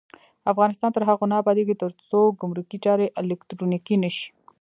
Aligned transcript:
افغانستان 0.51 0.89
تر 0.93 1.03
هغو 1.09 1.25
نه 1.31 1.35
ابادیږي، 1.41 1.75
ترڅو 1.83 2.19
ګمرکي 2.41 2.77
چارې 2.85 3.13
الکترونیکي 3.21 3.95
نشي. 4.03 4.27